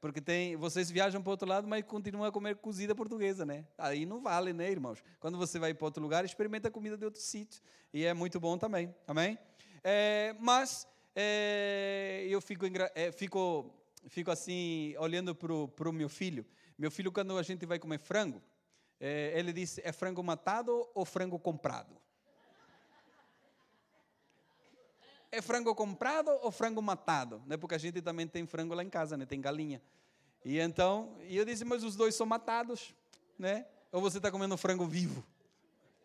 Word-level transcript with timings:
Porque 0.00 0.20
tem, 0.20 0.56
vocês 0.56 0.90
viajam 0.90 1.22
para 1.22 1.30
outro 1.30 1.46
lado, 1.46 1.68
mas 1.68 1.84
continuam 1.84 2.24
a 2.24 2.32
comer 2.32 2.56
cozida 2.56 2.94
portuguesa, 2.94 3.44
né? 3.44 3.66
Aí 3.76 4.06
não 4.06 4.22
vale, 4.22 4.52
né, 4.52 4.70
irmãos? 4.70 5.02
Quando 5.18 5.36
você 5.36 5.58
vai 5.58 5.74
para 5.74 5.84
outro 5.84 6.02
lugar, 6.02 6.24
experimenta 6.24 6.68
a 6.68 6.70
comida 6.70 6.96
de 6.96 7.04
outro 7.04 7.20
sítio. 7.20 7.60
E 7.92 8.06
é 8.06 8.14
muito 8.14 8.40
bom 8.40 8.56
também, 8.56 8.94
amém? 9.06 9.38
É, 9.84 10.34
mas 10.40 10.88
é, 11.14 12.26
eu 12.30 12.40
fico, 12.40 12.64
é, 12.94 13.12
fico, 13.12 13.74
fico 14.08 14.30
assim, 14.30 14.94
olhando 14.98 15.34
para 15.34 15.88
o 15.88 15.92
meu 15.92 16.08
filho. 16.08 16.46
Meu 16.78 16.90
filho, 16.90 17.12
quando 17.12 17.36
a 17.36 17.42
gente 17.42 17.66
vai 17.66 17.78
comer 17.78 17.98
frango, 17.98 18.42
é, 18.98 19.32
ele 19.38 19.52
diz: 19.52 19.78
é 19.82 19.92
frango 19.92 20.22
matado 20.22 20.88
ou 20.94 21.04
frango 21.04 21.38
comprado? 21.38 21.94
É 25.32 25.40
frango 25.40 25.74
comprado 25.74 26.30
ou 26.42 26.50
frango 26.50 26.82
matado? 26.82 27.42
Né? 27.46 27.56
Porque 27.56 27.74
a 27.74 27.78
gente 27.78 28.02
também 28.02 28.26
tem 28.26 28.46
frango 28.46 28.74
lá 28.74 28.82
em 28.82 28.90
casa, 28.90 29.16
né? 29.16 29.24
tem 29.24 29.40
galinha. 29.40 29.80
E 30.44 30.58
então, 30.58 31.16
e 31.22 31.36
eu 31.36 31.44
disse: 31.44 31.64
mas 31.64 31.84
os 31.84 31.94
dois 31.96 32.14
são 32.14 32.26
matados, 32.26 32.94
né? 33.38 33.66
Ou 33.92 34.00
você 34.00 34.16
está 34.16 34.30
comendo 34.30 34.56
frango 34.56 34.86
vivo, 34.86 35.24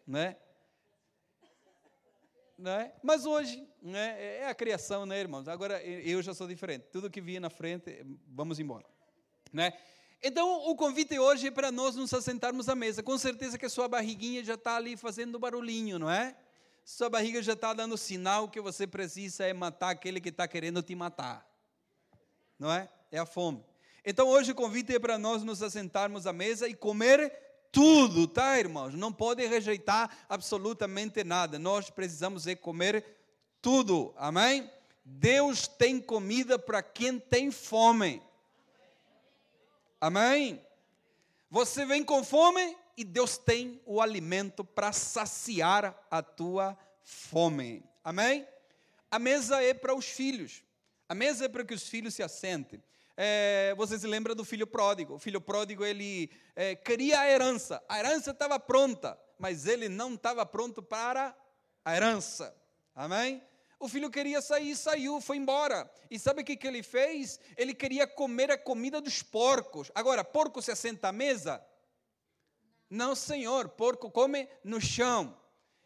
né? 0.06 0.36
Né? 2.58 2.94
Mas 3.04 3.26
hoje 3.26 3.68
né, 3.82 4.40
é 4.40 4.48
a 4.48 4.56
criação, 4.56 5.06
né, 5.06 5.20
irmãos? 5.20 5.48
Agora 5.48 5.82
eu 5.84 6.22
já 6.22 6.34
sou 6.34 6.48
diferente. 6.48 6.84
Tudo 6.92 7.10
que 7.10 7.20
vi 7.20 7.40
na 7.40 7.50
frente, 7.50 8.06
vamos 8.28 8.60
embora, 8.60 8.86
né? 9.52 9.74
Então, 10.24 10.70
o 10.70 10.76
convite 10.76 11.20
hoje 11.20 11.48
é 11.48 11.52
para 11.52 11.72
nós 11.72 11.96
nos 11.96 12.14
assentarmos 12.14 12.68
à 12.68 12.76
mesa. 12.76 13.04
Com 13.04 13.18
certeza 13.18 13.60
que 13.60 13.66
a 13.66 13.70
sua 13.70 13.88
barriguinha 13.88 14.44
já 14.44 14.56
está 14.56 14.76
ali 14.76 14.98
fazendo 14.98 15.38
barulhinho, 15.38 16.00
não 16.00 16.10
é? 16.10 16.36
Sua 16.86 17.10
barriga 17.10 17.42
já 17.42 17.54
está 17.54 17.74
dando 17.74 17.98
sinal 17.98 18.48
que 18.48 18.62
você 18.62 18.86
precisa 18.86 19.44
é 19.44 19.52
matar 19.54 19.90
aquele 19.90 20.22
que 20.22 20.30
está 20.30 20.48
querendo 20.48 20.84
te 20.84 20.94
matar. 20.94 21.44
Não 22.60 22.72
é? 22.72 22.88
É 23.12 23.18
a 23.18 23.26
fome. 23.26 23.66
Então, 24.06 24.28
hoje 24.28 24.52
o 24.52 24.56
convite 24.56 24.94
é 24.94 25.00
para 25.00 25.18
nós 25.18 25.42
nos 25.42 25.64
assentarmos 25.64 26.28
à 26.28 26.32
mesa 26.32 26.68
e 26.68 26.76
comer 26.76 27.34
tudo, 27.72 28.28
tá, 28.28 28.60
irmãos? 28.60 28.94
Não 28.94 29.12
pode 29.12 29.44
rejeitar 29.48 30.16
absolutamente 30.30 31.24
nada. 31.24 31.58
Nós 31.58 31.90
precisamos 31.90 32.46
é 32.46 32.54
comer 32.54 33.04
tudo. 33.64 34.14
Amém? 34.16 34.70
Deus 35.04 35.68
tem 35.68 36.00
comida 36.00 36.60
para 36.60 36.84
quem 36.84 37.20
tem 37.20 37.50
fome. 37.50 38.22
Amém? 40.00 40.62
Você 41.50 41.84
vem 41.84 42.04
com 42.04 42.24
fome 42.24 42.78
e 42.98 43.04
Deus 43.04 43.38
tem 43.38 43.82
o 43.86 44.02
alimento 44.02 44.64
para 44.64 44.92
saciar 44.92 45.96
a 46.10 46.22
tua 46.22 46.78
fome. 47.04 47.84
Amém? 48.04 48.48
A 49.12 49.20
mesa 49.20 49.62
é 49.62 49.74
para 49.74 49.94
os 49.94 50.06
filhos. 50.06 50.64
A 51.08 51.14
mesa 51.14 51.46
é 51.46 51.48
para 51.48 51.64
que 51.64 51.74
os 51.74 51.88
filhos 51.88 52.14
se 52.14 52.24
assentem. 52.24 52.84
É, 53.18 53.74
você 53.78 53.98
se 53.98 54.08
lembra 54.08 54.36
do 54.36 54.44
filho 54.44 54.68
pródigo? 54.68 55.16
O 55.16 55.20
filho 55.20 55.40
pródigo 55.40 55.86
ele 55.86 56.30
é, 56.56 56.76
queria 56.76 57.20
a 57.20 57.30
herança. 57.30 57.82
A 57.88 58.00
herança 58.00 58.32
estava 58.32 58.60
pronta, 58.60 59.18
mas 59.38 59.66
ele 59.66 59.88
não 59.88 60.16
estava 60.16 60.46
pronto 60.46 60.82
para 60.82 61.36
a 61.84 61.96
herança. 61.96 62.56
Amém? 62.94 63.42
O 63.80 63.88
filho 63.88 64.10
queria 64.10 64.42
sair, 64.42 64.76
saiu, 64.76 65.22
foi 65.22 65.38
embora. 65.38 65.90
E 66.10 66.18
sabe 66.18 66.42
o 66.42 66.46
que, 66.46 66.56
que 66.56 66.68
ele 66.68 66.82
fez? 66.82 67.40
Ele 67.56 67.74
queria 67.74 68.08
comer 68.08 68.50
a 68.52 68.58
comida 68.58 69.00
dos 69.00 69.22
porcos. 69.22 69.92
Agora, 69.94 70.24
porco 70.24 70.62
se 70.62 70.72
assenta 70.72 71.10
à 71.10 71.12
mesa? 71.12 71.64
Não, 72.90 73.16
senhor, 73.16 73.70
porco 73.70 74.10
come 74.12 74.48
no 74.64 74.80
chão. 74.80 75.36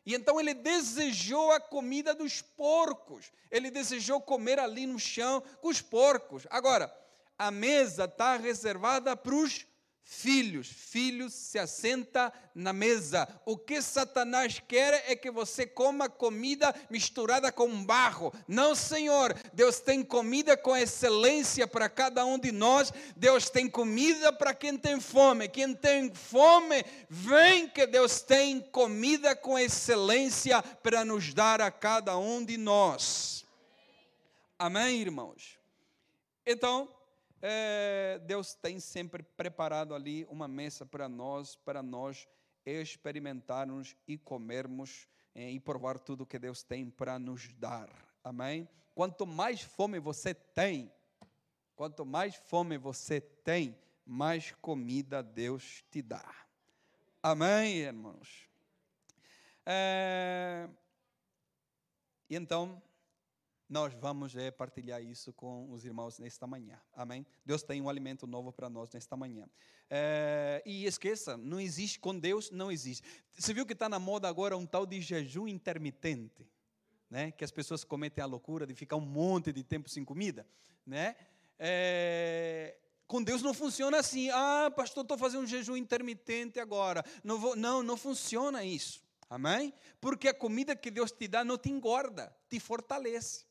E 0.05 0.15
então 0.15 0.39
ele 0.39 0.53
desejou 0.53 1.51
a 1.51 1.59
comida 1.59 2.15
dos 2.15 2.41
porcos. 2.41 3.31
Ele 3.51 3.69
desejou 3.69 4.19
comer 4.21 4.59
ali 4.59 4.85
no 4.85 4.99
chão 4.99 5.41
com 5.61 5.67
os 5.67 5.81
porcos. 5.81 6.47
Agora, 6.49 6.93
a 7.37 7.51
mesa 7.51 8.05
está 8.05 8.35
reservada 8.35 9.15
para 9.15 9.35
os 9.35 9.65
filhos. 10.09 10.67
Filhos 10.67 11.33
se 11.35 11.59
assenta 11.59 12.33
na 12.55 12.73
mesa. 12.73 13.27
O 13.45 13.55
que 13.55 13.79
Satanás 13.79 14.59
quer 14.67 15.05
é 15.07 15.15
que 15.15 15.29
você 15.29 15.67
coma 15.67 16.09
comida 16.09 16.73
misturada 16.89 17.51
com 17.51 17.85
barro. 17.85 18.33
Não, 18.47 18.73
Senhor. 18.73 19.35
Deus 19.53 19.79
tem 19.79 20.03
comida 20.03 20.57
com 20.57 20.75
excelência 20.75 21.67
para 21.67 21.87
cada 21.87 22.25
um 22.25 22.39
de 22.39 22.51
nós. 22.51 22.91
Deus 23.15 23.51
tem 23.51 23.69
comida 23.69 24.33
para 24.33 24.51
quem 24.51 24.75
tem 24.75 24.99
fome. 24.99 25.47
Quem 25.47 25.75
tem 25.75 26.11
fome, 26.11 26.83
vem 27.07 27.69
que 27.69 27.85
Deus 27.85 28.19
tem 28.19 28.59
comida 28.59 29.35
com 29.35 29.59
excelência 29.59 30.61
para 30.63 31.05
nos 31.05 31.35
dar 31.35 31.61
a 31.61 31.69
cada 31.69 32.17
um 32.17 32.43
de 32.43 32.57
nós. 32.57 33.45
Amém, 34.57 35.01
irmãos? 35.01 35.59
Então, 36.45 36.89
é, 37.41 38.19
Deus 38.25 38.53
tem 38.53 38.79
sempre 38.79 39.23
preparado 39.23 39.93
ali 39.93 40.25
uma 40.29 40.47
mesa 40.47 40.85
para 40.85 41.07
nós, 41.07 41.55
para 41.55 41.81
nós 41.81 42.27
experimentarmos 42.65 43.95
e 44.07 44.17
comermos 44.17 45.07
é, 45.33 45.49
e 45.49 45.59
provar 45.59 45.99
tudo 45.99 46.25
que 46.25 46.37
Deus 46.37 46.63
tem 46.63 46.89
para 46.89 47.17
nos 47.17 47.51
dar. 47.53 47.89
Amém? 48.23 48.67
Quanto 48.93 49.25
mais 49.25 49.61
fome 49.61 49.99
você 49.99 50.33
tem, 50.33 50.91
quanto 51.75 52.05
mais 52.05 52.35
fome 52.35 52.77
você 52.77 53.21
tem, 53.21 53.77
mais 54.05 54.51
comida 54.61 55.23
Deus 55.23 55.83
te 55.89 56.01
dá. 56.01 56.35
Amém, 57.23 57.77
irmãos? 57.77 58.49
É, 59.65 60.67
e 62.29 62.35
então, 62.35 62.81
nós 63.69 63.93
vamos 63.93 64.35
é, 64.35 64.49
partilhar 64.49 65.01
isso 65.01 65.31
com 65.31 65.71
os 65.71 65.85
irmãos 65.85 66.17
nesta 66.17 66.47
manhã. 66.47 66.81
Amém? 66.91 67.23
Deus 67.45 67.61
tem 67.61 67.79
um 67.79 67.87
alimento 67.87 68.25
novo 68.25 68.51
para 68.51 68.67
nós 68.67 68.89
nesta 68.89 69.15
manhã. 69.15 69.47
É, 69.87 70.63
e 70.65 70.85
esqueça, 70.85 71.37
não 71.37 71.59
existe, 71.59 71.99
com 71.99 72.17
Deus 72.17 72.49
não 72.49 72.71
existe. 72.71 73.07
Você 73.37 73.53
viu 73.53 73.67
que 73.67 73.73
está 73.73 73.87
na 73.87 73.99
moda 73.99 74.27
agora 74.27 74.57
um 74.57 74.65
tal 74.65 74.87
de 74.87 74.99
jejum 74.99 75.47
intermitente? 75.47 76.49
Né? 77.09 77.31
Que 77.31 77.43
as 77.43 77.51
pessoas 77.51 77.83
cometem 77.83 78.23
a 78.23 78.27
loucura 78.27 78.65
de 78.65 78.73
ficar 78.73 78.95
um 78.95 79.01
monte 79.01 79.53
de 79.53 79.63
tempo 79.63 79.87
sem 79.87 80.03
comida. 80.03 80.47
Né? 80.83 81.15
É, 81.59 82.75
com 83.05 83.21
Deus 83.21 83.43
não 83.43 83.53
funciona 83.53 83.99
assim. 83.99 84.31
Ah, 84.31 84.71
pastor, 84.75 85.03
estou 85.03 85.17
fazendo 85.17 85.43
um 85.43 85.47
jejum 85.47 85.75
intermitente 85.75 86.59
agora. 86.59 87.05
Não, 87.23 87.37
vou, 87.37 87.55
não, 87.55 87.83
não 87.83 87.97
funciona 87.97 88.63
isso. 88.63 89.03
Amém? 89.29 89.71
Porque 90.01 90.27
a 90.27 90.33
comida 90.33 90.75
que 90.75 90.89
Deus 90.89 91.11
te 91.11 91.27
dá 91.27 91.43
não 91.43 91.55
te 91.55 91.69
engorda, 91.69 92.35
te 92.49 92.59
fortalece. 92.59 93.48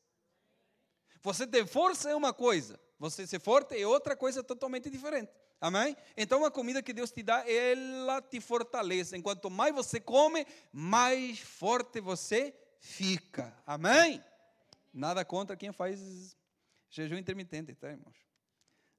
Você 1.21 1.45
ter 1.45 1.65
força 1.67 2.09
é 2.09 2.15
uma 2.15 2.33
coisa, 2.33 2.79
você 2.97 3.27
ser 3.27 3.39
forte 3.39 3.79
é 3.79 3.85
outra 3.85 4.15
coisa 4.15 4.43
totalmente 4.43 4.89
diferente. 4.89 5.31
Amém? 5.61 5.95
Então 6.15 6.45
a 6.45 6.51
comida 6.51 6.81
que 6.81 6.93
Deus 6.93 7.11
te 7.11 7.21
dá, 7.21 7.43
ela 7.49 8.21
te 8.21 8.39
fortalece. 8.39 9.17
Enquanto 9.17 9.49
mais 9.49 9.75
você 9.75 9.99
come, 9.99 10.45
mais 10.71 11.39
forte 11.39 11.99
você 11.99 12.53
fica. 12.79 13.53
Amém? 13.65 14.23
Nada 14.93 15.25
contra 15.25 15.57
quem 15.57 15.71
faz 15.71 16.37
jejum 16.89 17.17
intermitente, 17.17 17.75
tá, 17.75 17.89
irmãos? 17.89 18.17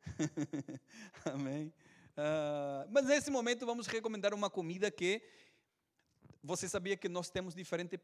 Amém? 1.24 1.72
Uh, 2.10 2.88
mas 2.90 3.06
nesse 3.06 3.30
momento 3.30 3.64
vamos 3.64 3.86
recomendar 3.86 4.34
uma 4.34 4.50
comida 4.50 4.90
que 4.90 5.22
você 6.42 6.68
sabia 6.68 6.96
que 6.96 7.08
nós 7.08 7.30
temos 7.30 7.54
diferentes 7.54 7.98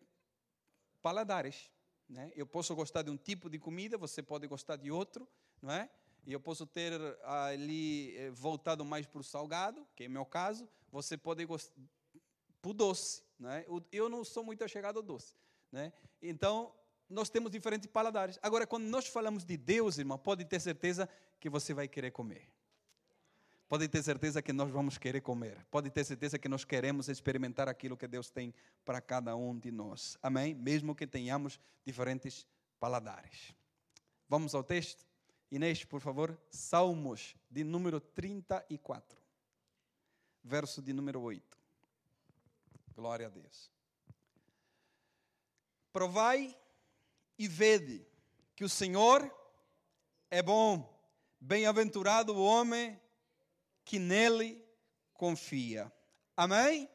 paladares. 1.03 1.71
Né? 2.09 2.33
Eu 2.37 2.47
posso 2.47 2.75
gostar 2.75 3.03
de 3.03 3.11
um 3.11 3.17
tipo 3.17 3.51
de 3.51 3.59
comida, 3.59 3.99
você 3.99 4.23
pode 4.23 4.47
gostar 4.47 4.77
de 4.77 4.91
outro, 4.91 5.29
não 5.61 5.73
é? 5.73 5.91
E 6.25 6.33
eu 6.33 6.41
posso 6.41 6.67
ter 6.67 6.93
ali 7.25 8.17
eh, 8.17 8.31
voltado 8.31 8.85
mais 8.85 9.07
para 9.07 9.21
o 9.21 9.25
salgado, 9.25 9.87
que 9.95 10.05
é 10.05 10.09
o 10.09 10.11
meu 10.11 10.25
caso. 10.25 10.69
Você 10.91 11.17
pode 11.17 11.45
gostar 11.45 11.73
para 12.61 12.71
o 12.71 12.75
doce, 12.75 13.23
né? 13.39 13.65
Eu 13.93 14.09
não 14.09 14.25
sou 14.25 14.43
muito 14.43 14.67
chegado 14.69 14.97
ao 14.97 15.03
doce, 15.03 15.37
né? 15.71 15.93
Então 16.21 16.75
nós 17.09 17.31
temos 17.31 17.51
diferentes 17.51 17.87
paladares. 17.87 18.39
Agora, 18.43 18.67
quando 18.67 18.85
nós 18.85 19.07
falamos 19.07 19.45
de 19.45 19.57
Deus, 19.57 19.99
irmão, 19.99 20.19
pode 20.19 20.45
ter 20.45 20.61
certeza 20.61 21.09
que 21.39 21.49
você 21.49 21.73
vai 21.73 21.87
querer 21.87 22.11
comer. 22.11 22.49
Pode 23.69 23.89
ter 23.89 24.03
certeza 24.03 24.41
que 24.41 24.53
nós 24.53 24.71
vamos 24.71 24.97
querer 24.97 25.21
comer. 25.21 25.65
Pode 25.71 25.91
ter 25.91 26.05
certeza 26.05 26.39
que 26.39 26.49
nós 26.49 26.65
queremos 26.65 27.09
experimentar 27.09 27.69
aquilo 27.69 27.97
que 27.97 28.07
Deus 28.07 28.31
tem 28.31 28.55
para 28.85 29.01
cada 29.01 29.35
um 29.35 29.59
de 29.59 29.73
nós. 29.73 30.17
Amém? 30.23 30.55
Mesmo 30.55 30.95
que 30.95 31.07
tenhamos 31.07 31.59
diferentes 31.85 32.47
paladares. 32.79 33.53
Vamos 34.29 34.55
ao 34.55 34.63
texto? 34.63 35.05
Inês, 35.51 35.85
por 35.85 36.01
favor, 36.01 36.39
Salmos 36.49 37.37
de 37.51 37.65
número 37.65 38.01
34, 38.01 39.21
verso 40.43 40.81
de 40.81 40.93
número 40.93 41.21
8. 41.21 41.59
Glória 42.95 43.27
a 43.27 43.31
Deus. 43.31 43.71
Provai 45.93 46.57
e 47.39 47.49
vede 47.49 48.07
que 48.55 48.65
o 48.65 48.69
Senhor 48.69 49.31
é 50.31 50.43
bom. 50.43 50.93
Bem-aventurado 51.41 52.35
o 52.35 52.45
homem 52.45 53.01
que 53.87 54.01
nele 54.01 54.63
confia. 55.15 55.91
Amém? 56.37 56.91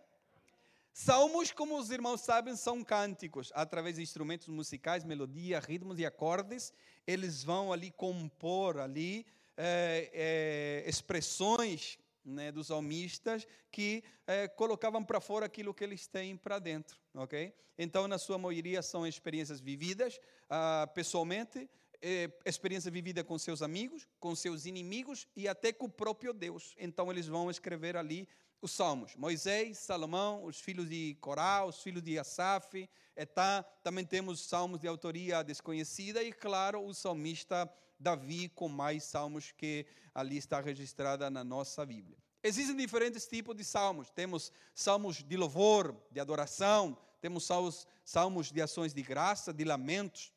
Salmos, 0.93 1.49
como 1.51 1.79
os 1.79 1.89
irmãos 1.89 2.19
sabem, 2.19 2.53
são 2.55 2.83
cânticos, 2.83 3.49
através 3.55 3.95
de 3.95 4.01
instrumentos 4.01 4.49
musicais, 4.49 5.05
melodia, 5.05 5.61
ritmos 5.61 5.97
e 5.97 6.05
acordes. 6.05 6.73
Eles 7.07 7.43
vão 7.45 7.71
ali 7.71 7.91
compor 7.91 8.77
ali 8.77 9.25
é, 9.55 10.83
é, 10.83 10.89
expressões 10.89 11.97
né, 12.25 12.51
dos 12.51 12.67
salmistas 12.67 13.47
que 13.71 14.03
é, 14.27 14.49
colocavam 14.49 15.01
para 15.01 15.21
fora 15.21 15.45
aquilo 15.45 15.73
que 15.73 15.85
eles 15.85 16.07
têm 16.07 16.35
para 16.35 16.59
dentro, 16.59 16.99
ok? 17.15 17.53
Então, 17.77 18.05
na 18.05 18.17
sua 18.17 18.37
maioria, 18.37 18.81
são 18.81 19.07
experiências 19.07 19.61
vividas 19.61 20.19
ah, 20.49 20.87
pessoalmente, 20.93 21.69
é, 22.01 22.31
experiência 22.45 22.89
vivida 22.89 23.23
com 23.23 23.37
seus 23.37 23.61
amigos, 23.61 24.07
com 24.19 24.35
seus 24.35 24.65
inimigos 24.65 25.27
e 25.35 25.47
até 25.47 25.71
com 25.71 25.85
o 25.85 25.89
próprio 25.89 26.33
Deus. 26.33 26.75
Então, 26.77 27.11
eles 27.11 27.27
vão 27.27 27.49
escrever 27.49 27.95
ali 27.95 28.27
os 28.61 28.71
salmos. 28.71 29.15
Moisés, 29.15 29.77
Salomão, 29.79 30.43
os 30.43 30.59
filhos 30.59 30.89
de 30.89 31.17
Corá, 31.19 31.65
os 31.65 31.81
filhos 31.81 32.03
de 32.03 32.17
Asaf, 32.19 32.89
Etá. 33.15 33.63
Também 33.83 34.05
temos 34.05 34.41
salmos 34.41 34.79
de 34.79 34.87
autoria 34.87 35.43
desconhecida 35.43 36.23
e, 36.23 36.31
claro, 36.31 36.83
o 36.85 36.93
salmista 36.93 37.71
Davi 37.99 38.49
com 38.49 38.67
mais 38.67 39.03
salmos 39.03 39.51
que 39.51 39.85
ali 40.13 40.37
está 40.37 40.59
registrada 40.59 41.29
na 41.29 41.43
nossa 41.43 41.85
Bíblia. 41.85 42.17
Existem 42.43 42.75
diferentes 42.75 43.27
tipos 43.27 43.55
de 43.55 43.63
salmos. 43.63 44.09
Temos 44.09 44.51
salmos 44.73 45.23
de 45.23 45.37
louvor, 45.37 45.95
de 46.11 46.19
adoração, 46.19 46.97
temos 47.19 47.45
salmos, 47.45 47.87
salmos 48.03 48.51
de 48.51 48.61
ações 48.61 48.93
de 48.93 49.03
graça, 49.03 49.53
de 49.53 49.63
lamentos, 49.63 50.33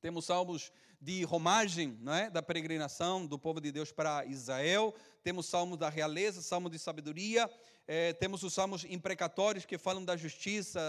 temos 0.00 0.24
salmos 0.24 0.72
de 1.00 1.24
romagem, 1.24 1.98
não 2.02 2.12
é? 2.12 2.28
da 2.28 2.42
peregrinação 2.42 3.26
do 3.26 3.38
povo 3.38 3.60
de 3.60 3.72
Deus 3.72 3.90
para 3.90 4.24
Israel, 4.26 4.94
temos 5.22 5.46
salmos 5.46 5.78
da 5.78 5.88
realeza, 5.88 6.42
salmos 6.42 6.70
de 6.70 6.78
sabedoria, 6.78 7.50
é, 7.88 8.12
temos 8.12 8.42
os 8.42 8.52
salmos 8.52 8.84
imprecatórios 8.84 9.64
que 9.64 9.78
falam 9.78 10.04
da 10.04 10.16
justiça, 10.16 10.80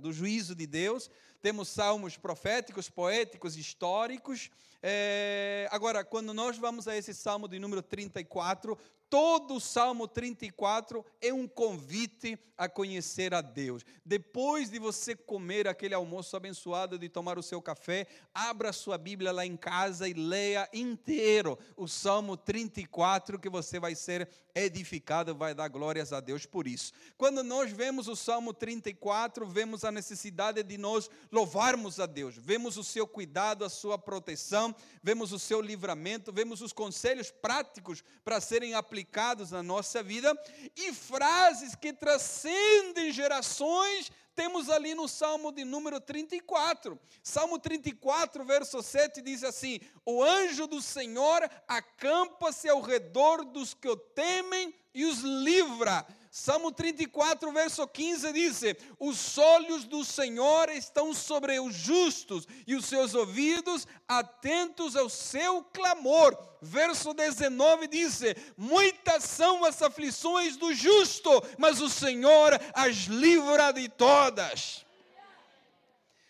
do 0.00 0.12
juízo 0.12 0.54
de 0.54 0.66
Deus, 0.66 1.08
temos 1.40 1.68
salmos 1.68 2.16
proféticos, 2.16 2.90
poéticos, 2.90 3.56
históricos. 3.56 4.50
É, 4.82 5.68
agora, 5.70 6.04
quando 6.04 6.34
nós 6.34 6.58
vamos 6.58 6.88
a 6.88 6.96
esse 6.96 7.14
salmo 7.14 7.46
de 7.48 7.58
número 7.58 7.82
34, 7.82 8.76
todo 9.12 9.56
o 9.56 9.60
Salmo 9.60 10.08
34 10.08 11.04
é 11.20 11.34
um 11.34 11.46
convite 11.46 12.38
a 12.56 12.66
conhecer 12.66 13.34
a 13.34 13.42
Deus. 13.42 13.84
Depois 14.06 14.70
de 14.70 14.78
você 14.78 15.14
comer 15.14 15.68
aquele 15.68 15.92
almoço 15.92 16.34
abençoado, 16.34 16.98
de 16.98 17.10
tomar 17.10 17.38
o 17.38 17.42
seu 17.42 17.60
café, 17.60 18.06
abra 18.32 18.72
sua 18.72 18.96
Bíblia 18.96 19.30
lá 19.30 19.44
em 19.44 19.54
casa 19.54 20.08
e 20.08 20.14
leia 20.14 20.66
inteiro 20.72 21.58
o 21.76 21.86
Salmo 21.86 22.38
34, 22.38 23.38
que 23.38 23.50
você 23.50 23.78
vai 23.78 23.94
ser 23.94 24.26
edificado, 24.54 25.34
vai 25.34 25.54
dar 25.54 25.68
glórias 25.68 26.10
a 26.12 26.20
Deus 26.20 26.46
por 26.46 26.66
isso. 26.66 26.92
Quando 27.18 27.42
nós 27.42 27.70
vemos 27.70 28.08
o 28.08 28.16
Salmo 28.16 28.54
34, 28.54 29.46
vemos 29.46 29.84
a 29.84 29.92
necessidade 29.92 30.62
de 30.62 30.78
nós 30.78 31.10
louvarmos 31.30 32.00
a 32.00 32.06
Deus, 32.06 32.36
vemos 32.38 32.78
o 32.78 32.84
seu 32.84 33.06
cuidado, 33.06 33.62
a 33.62 33.68
sua 33.68 33.98
proteção, 33.98 34.74
vemos 35.02 35.32
o 35.32 35.38
seu 35.38 35.60
livramento, 35.60 36.32
vemos 36.32 36.62
os 36.62 36.72
conselhos 36.72 37.30
práticos 37.30 38.02
para 38.24 38.40
serem 38.40 38.72
aplicados 38.72 39.01
aplicados 39.02 39.50
na 39.50 39.62
nossa 39.62 40.02
vida, 40.02 40.32
e 40.76 40.92
frases 40.92 41.74
que 41.74 41.92
transcendem 41.92 43.10
gerações, 43.10 44.12
temos 44.34 44.70
ali 44.70 44.94
no 44.94 45.08
Salmo 45.08 45.50
de 45.50 45.64
número 45.64 46.00
34. 46.00 46.98
Salmo 47.22 47.58
34, 47.58 48.44
verso 48.44 48.80
7 48.80 49.20
diz 49.20 49.42
assim: 49.42 49.80
O 50.06 50.22
anjo 50.22 50.66
do 50.68 50.80
Senhor 50.80 51.50
acampa-se 51.66 52.68
ao 52.68 52.80
redor 52.80 53.44
dos 53.44 53.74
que 53.74 53.88
o 53.88 53.96
temem 53.96 54.72
e 54.94 55.04
os 55.04 55.18
livra 55.18 56.06
Salmo 56.34 56.72
34, 56.72 57.52
verso 57.52 57.86
15 57.86 58.32
diz: 58.32 58.62
Os 58.98 59.36
olhos 59.36 59.84
do 59.84 60.02
Senhor 60.02 60.70
estão 60.70 61.12
sobre 61.12 61.60
os 61.60 61.74
justos 61.74 62.48
e 62.66 62.74
os 62.74 62.86
seus 62.86 63.12
ouvidos 63.12 63.86
atentos 64.08 64.96
ao 64.96 65.10
seu 65.10 65.62
clamor. 65.62 66.34
Verso 66.62 67.12
19 67.12 67.86
diz: 67.86 68.22
Muitas 68.56 69.24
são 69.24 69.62
as 69.62 69.82
aflições 69.82 70.56
do 70.56 70.72
justo, 70.72 71.30
mas 71.58 71.82
o 71.82 71.90
Senhor 71.90 72.58
as 72.72 72.96
livra 73.04 73.70
de 73.70 73.90
todas. 73.90 74.86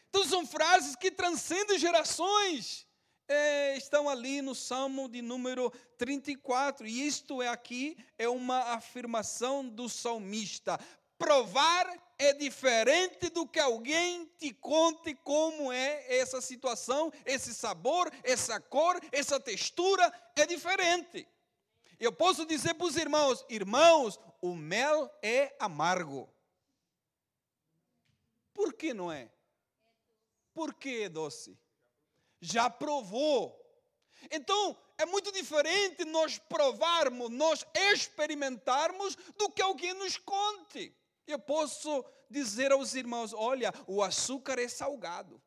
Então 0.09 0.25
são 0.25 0.45
frases 0.45 0.97
que 0.97 1.13
transcendem 1.13 1.79
gerações 1.79 2.89
é, 3.29 3.77
estão 3.77 4.09
ali 4.09 4.43
no 4.43 4.55
Salmo 4.55 5.09
de 5.09 5.23
número 5.23 5.71
34. 5.99 6.87
E 6.87 7.07
isto 7.07 7.43
é 7.43 7.49
aqui 7.49 7.97
é 8.19 8.29
uma 8.29 8.75
afirmação 8.75 9.67
do 9.67 9.89
salmista. 9.89 10.79
Provar 11.19 11.87
é 12.19 12.33
diferente 12.33 13.29
do 13.31 13.47
que 13.47 13.61
alguém 13.61 14.27
te 14.39 14.53
conte 14.53 15.15
como 15.15 15.73
é 15.73 16.19
essa 16.19 16.41
situação, 16.41 17.13
esse 17.25 17.55
sabor, 17.55 18.13
essa 18.23 18.61
cor, 18.61 19.01
essa 19.11 19.39
textura 19.39 20.13
é 20.37 20.47
diferente. 20.47 21.27
Eu 21.99 22.13
posso 22.13 22.45
dizer 22.45 22.75
para 22.75 22.87
os 22.87 22.97
irmãos: 22.97 23.45
irmãos, 23.49 24.19
o 24.41 24.55
mel 24.55 25.09
é 25.23 25.55
amargo. 25.59 26.29
Por 28.53 28.75
que 28.75 28.93
não 28.93 29.11
é? 29.11 29.31
Por 30.53 30.75
que 30.75 31.05
é 31.05 31.09
doce? 31.09 31.57
Já 32.43 32.69
provou. 32.69 33.57
Então, 34.31 34.77
é 34.99 35.07
muito 35.07 35.33
diferente 35.33 36.05
nós 36.05 36.39
provarmos, 36.39 37.31
nós 37.31 37.65
experimentarmos, 37.75 39.17
do 39.37 39.49
que 39.51 39.63
alguém 39.63 39.95
nos 39.95 40.19
conte. 40.19 40.95
Eu 41.27 41.39
posso 41.39 42.05
dizer 42.29 42.73
aos 42.73 42.95
irmãos: 42.95 43.33
olha, 43.33 43.73
o 43.87 44.03
açúcar 44.03 44.59
é 44.59 44.69
salgado. 44.69 45.41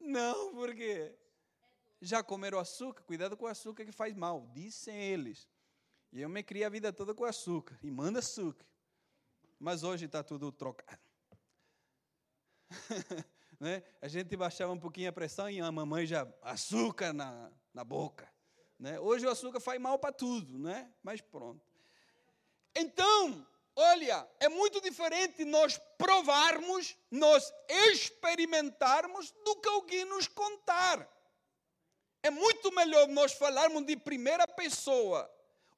Não, 0.00 0.52
porque 0.52 1.16
já 2.00 2.22
comeram 2.22 2.58
açúcar? 2.58 3.04
Cuidado 3.04 3.36
com 3.36 3.44
o 3.44 3.48
açúcar 3.48 3.84
que 3.84 3.92
faz 3.92 4.12
mal, 4.14 4.48
dizem 4.52 5.00
eles. 5.00 5.48
E 6.10 6.20
eu 6.20 6.28
me 6.28 6.42
criei 6.42 6.64
a 6.64 6.68
vida 6.68 6.92
toda 6.92 7.14
com 7.14 7.24
açúcar, 7.24 7.78
e 7.82 7.90
manda 7.90 8.18
açúcar. 8.18 8.66
Mas 9.58 9.84
hoje 9.84 10.06
está 10.06 10.22
tudo 10.24 10.50
trocado. 10.50 11.00
né? 13.62 13.80
A 14.00 14.08
gente 14.08 14.36
baixava 14.36 14.72
um 14.72 14.78
pouquinho 14.78 15.08
a 15.08 15.12
pressão 15.12 15.48
e 15.48 15.60
a 15.60 15.70
mamãe 15.70 16.04
já 16.04 16.26
açúcar 16.42 17.12
na, 17.12 17.48
na 17.72 17.84
boca, 17.84 18.28
né? 18.76 18.98
Hoje 18.98 19.24
o 19.24 19.30
açúcar 19.30 19.60
faz 19.60 19.80
mal 19.80 20.00
para 20.00 20.12
tudo, 20.12 20.58
né? 20.58 20.92
Mas 21.00 21.20
pronto. 21.20 21.64
Então, 22.74 23.46
olha, 23.76 24.28
é 24.40 24.48
muito 24.48 24.80
diferente 24.80 25.44
nós 25.44 25.80
provarmos, 25.96 26.96
nós 27.08 27.54
experimentarmos 27.68 29.30
do 29.44 29.54
que 29.54 29.68
alguém 29.68 30.06
nos 30.06 30.26
contar. 30.26 31.08
É 32.20 32.30
muito 32.30 32.74
melhor 32.74 33.06
nós 33.06 33.32
falarmos 33.32 33.86
de 33.86 33.96
primeira 33.96 34.44
pessoa. 34.48 35.32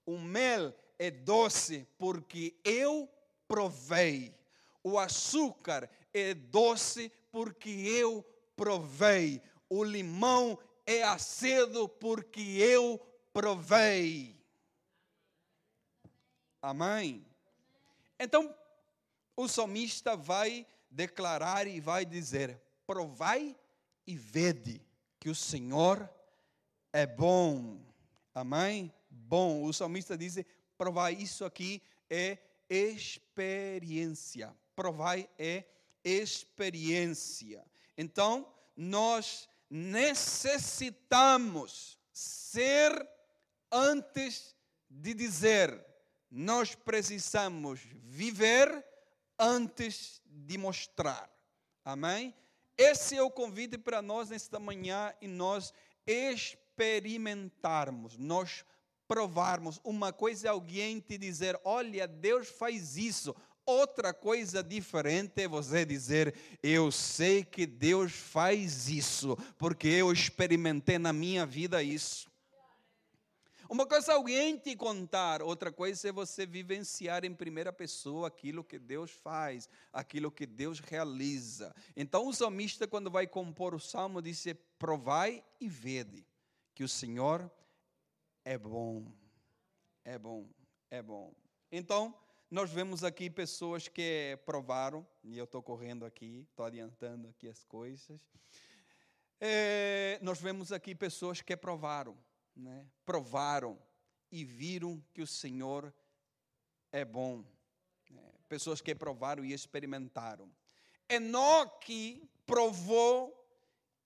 O 0.06 0.18
mel 0.18 0.74
é 0.98 1.10
doce 1.10 1.86
porque 1.98 2.56
eu 2.64 3.06
provei. 3.46 4.34
O 4.82 4.98
açúcar 4.98 5.90
é 6.14 6.32
doce 6.32 7.12
porque 7.34 7.68
eu 7.68 8.24
provei. 8.54 9.42
O 9.68 9.82
limão 9.82 10.56
é 10.86 11.02
acedo 11.02 11.88
porque 11.88 12.40
eu 12.40 13.04
provei. 13.32 14.40
Amém? 16.62 17.26
Então, 18.20 18.54
o 19.36 19.48
salmista 19.48 20.16
vai 20.16 20.64
declarar 20.88 21.66
e 21.66 21.80
vai 21.80 22.04
dizer: 22.04 22.56
provai 22.86 23.56
e 24.06 24.14
vede 24.14 24.80
que 25.18 25.28
o 25.28 25.34
Senhor 25.34 26.08
é 26.92 27.04
bom. 27.04 27.80
Amém? 28.32 28.94
Bom. 29.10 29.64
O 29.64 29.72
salmista 29.72 30.16
diz: 30.16 30.38
provai, 30.78 31.14
isso 31.14 31.44
aqui 31.44 31.82
é 32.08 32.38
experiência. 32.70 34.54
Provai 34.76 35.28
é 35.36 35.64
experiência. 36.04 37.64
Então, 37.96 38.52
nós 38.76 39.48
necessitamos 39.70 41.98
ser 42.12 42.92
antes 43.72 44.54
de 44.88 45.14
dizer, 45.14 45.84
nós 46.30 46.74
precisamos 46.74 47.80
viver 48.02 48.84
antes 49.38 50.20
de 50.26 50.58
mostrar. 50.58 51.30
Amém? 51.84 52.34
Esse 52.76 53.16
é 53.16 53.22
o 53.22 53.30
convite 53.30 53.78
para 53.78 54.02
nós 54.02 54.30
nesta 54.30 54.58
manhã 54.58 55.14
e 55.20 55.28
nós 55.28 55.72
experimentarmos, 56.06 58.18
nós 58.18 58.64
provarmos. 59.06 59.78
Uma 59.84 60.12
coisa 60.12 60.48
é 60.48 60.50
alguém 60.50 60.98
te 61.00 61.16
dizer: 61.16 61.56
olha, 61.64 62.08
Deus 62.08 62.48
faz 62.48 62.96
isso, 62.96 63.36
Outra 63.66 64.12
coisa 64.12 64.62
diferente 64.62 65.42
é 65.42 65.48
você 65.48 65.84
dizer: 65.86 66.34
Eu 66.62 66.92
sei 66.92 67.42
que 67.42 67.66
Deus 67.66 68.12
faz 68.12 68.88
isso, 68.88 69.36
porque 69.56 69.88
eu 69.88 70.12
experimentei 70.12 70.98
na 70.98 71.12
minha 71.12 71.46
vida 71.46 71.82
isso. 71.82 72.30
Uma 73.68 73.86
coisa 73.86 74.12
é 74.12 74.14
alguém 74.14 74.58
te 74.58 74.76
contar, 74.76 75.42
outra 75.42 75.72
coisa 75.72 76.08
é 76.08 76.12
você 76.12 76.44
vivenciar 76.44 77.24
em 77.24 77.34
primeira 77.34 77.72
pessoa 77.72 78.28
aquilo 78.28 78.62
que 78.62 78.78
Deus 78.78 79.10
faz, 79.10 79.68
aquilo 79.90 80.30
que 80.30 80.46
Deus 80.46 80.78
realiza. 80.78 81.74
Então, 81.96 82.26
o 82.28 82.34
salmista, 82.34 82.86
quando 82.86 83.10
vai 83.10 83.26
compor 83.26 83.74
o 83.74 83.80
salmo, 83.80 84.20
disse: 84.20 84.52
Provai 84.78 85.42
e 85.58 85.68
vede 85.68 86.26
que 86.74 86.84
o 86.84 86.88
Senhor 86.88 87.50
é 88.44 88.58
bom. 88.58 89.10
É 90.04 90.18
bom, 90.18 90.46
é 90.90 91.00
bom. 91.00 91.34
Então, 91.72 92.14
nós 92.54 92.70
vemos 92.70 93.02
aqui 93.02 93.28
pessoas 93.28 93.88
que 93.88 94.38
provaram, 94.46 95.04
e 95.24 95.36
eu 95.36 95.42
estou 95.42 95.60
correndo 95.60 96.06
aqui, 96.06 96.46
estou 96.48 96.64
adiantando 96.64 97.26
aqui 97.26 97.48
as 97.48 97.64
coisas. 97.64 98.20
É, 99.40 100.20
nós 100.22 100.40
vemos 100.40 100.70
aqui 100.70 100.94
pessoas 100.94 101.40
que 101.40 101.56
provaram, 101.56 102.16
né? 102.54 102.86
provaram 103.04 103.76
e 104.30 104.44
viram 104.44 105.02
que 105.12 105.20
o 105.20 105.26
Senhor 105.26 105.92
é 106.92 107.04
bom. 107.04 107.44
Né? 108.08 108.22
Pessoas 108.48 108.80
que 108.80 108.94
provaram 108.94 109.44
e 109.44 109.52
experimentaram. 109.52 110.48
Enoque 111.08 112.22
provou 112.46 113.34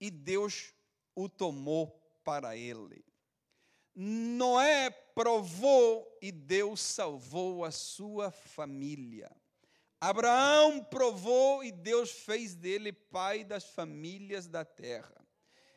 e 0.01 0.09
Deus 0.09 0.73
o 1.13 1.29
tomou 1.29 2.01
para 2.23 2.57
ele. 2.57 3.05
Noé 4.01 4.89
provou 5.13 6.17
e 6.21 6.31
Deus 6.31 6.79
salvou 6.79 7.65
a 7.65 7.71
sua 7.71 8.31
família. 8.31 9.29
Abraão 9.99 10.81
provou 10.81 11.61
e 11.61 11.69
Deus 11.69 12.09
fez 12.09 12.55
dele 12.55 12.93
pai 12.93 13.43
das 13.43 13.65
famílias 13.65 14.47
da 14.47 14.63
terra. 14.63 15.19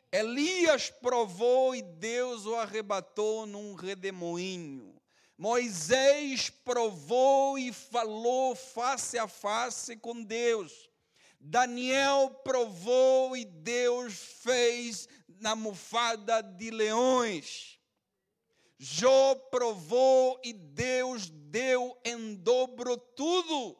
Elias 0.09 0.89
provou 0.89 1.75
e 1.75 1.81
Deus 1.81 2.45
o 2.45 2.55
arrebatou 2.55 3.45
num 3.45 3.73
redemoinho. 3.73 4.95
Moisés 5.37 6.49
provou 6.49 7.59
e 7.59 7.73
falou 7.73 8.55
face 8.55 9.19
a 9.19 9.27
face 9.27 9.97
com 9.97 10.23
Deus. 10.23 10.89
Daniel 11.41 12.29
provou 12.41 13.35
e 13.35 13.43
Deus 13.43 14.13
fez 14.13 15.09
na 15.41 15.57
mofada 15.57 16.39
de 16.39 16.71
leões. 16.71 17.82
Jó 18.85 19.35
provou 19.49 20.37
e 20.43 20.51
Deus 20.51 21.29
deu 21.29 21.97
em 22.03 22.35
dobro 22.35 22.97
tudo. 22.97 23.77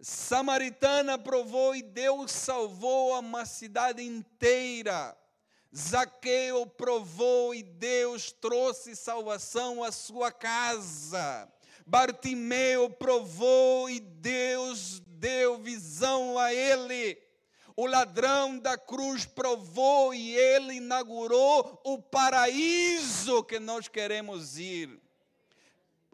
Samaritana 0.00 1.16
provou 1.16 1.72
e 1.76 1.80
Deus 1.80 2.32
salvou 2.32 3.16
uma 3.16 3.46
cidade 3.46 4.02
inteira. 4.02 5.16
Zaqueu 5.72 6.66
provou 6.66 7.54
e 7.54 7.62
Deus 7.62 8.32
trouxe 8.32 8.96
salvação 8.96 9.84
à 9.84 9.92
sua 9.92 10.32
casa. 10.32 11.48
Bartimeu 11.86 12.90
provou 12.90 13.88
e 13.88 14.00
Deus 14.00 15.00
deu 15.06 15.58
visão 15.58 16.36
a 16.36 16.52
ele. 16.52 17.25
O 17.76 17.86
ladrão 17.86 18.58
da 18.58 18.78
cruz 18.78 19.26
provou 19.26 20.14
e 20.14 20.34
ele 20.34 20.76
inaugurou 20.76 21.78
o 21.84 22.00
paraíso 22.00 23.44
que 23.44 23.60
nós 23.60 23.86
queremos 23.86 24.58
ir. 24.58 24.98